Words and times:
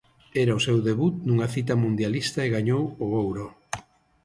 Era 0.43 0.57
o 0.59 0.63
seu 0.65 0.77
debut 0.87 1.13
nunha 1.27 1.51
cita 1.55 1.73
mundialista 1.83 2.39
e 2.43 2.53
gañou 2.55 2.83
o 3.05 3.07
ouro. 3.23 3.45